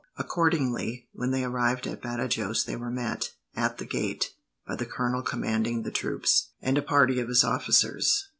Accordingly, 0.17 1.07
when 1.13 1.29
they 1.29 1.43
arrived 1.43 1.85
at 1.85 2.01
Badajos 2.01 2.63
they 2.65 2.75
were 2.75 2.89
met, 2.89 3.33
at 3.55 3.77
the 3.77 3.85
gate, 3.85 4.31
by 4.67 4.75
the 4.75 4.87
colonel 4.87 5.21
commanding 5.21 5.83
the 5.83 5.91
troops, 5.91 6.47
and 6.59 6.75
a 6.75 6.81
party 6.81 7.19
of 7.19 7.27
his 7.27 7.43
officers. 7.43 8.27